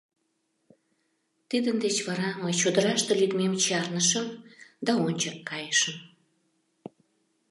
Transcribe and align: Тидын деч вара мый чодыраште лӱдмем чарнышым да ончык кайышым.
Тидын 1.49 1.77
деч 1.83 1.97
вара 2.07 2.29
мый 2.41 2.53
чодыраште 2.61 3.13
лӱдмем 3.19 3.53
чарнышым 3.63 4.27
да 4.85 4.91
ончык 5.05 5.37
кайышым. 5.49 5.97